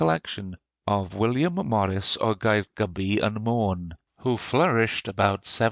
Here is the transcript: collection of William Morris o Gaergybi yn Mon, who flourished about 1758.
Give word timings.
collection 0.03 0.57
of 0.87 1.13
William 1.13 1.53
Morris 1.69 2.17
o 2.19 2.33
Gaergybi 2.43 3.21
yn 3.21 3.35
Mon, 3.43 3.83
who 4.21 4.35
flourished 4.35 5.07
about 5.07 5.45
1758. 5.45 5.59